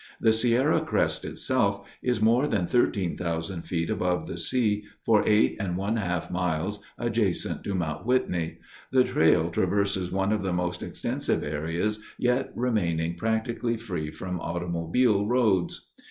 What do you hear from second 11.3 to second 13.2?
areas yet remaining